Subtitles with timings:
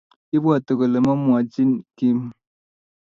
[0.29, 2.19] Kibwooti kole mamwochini Kim?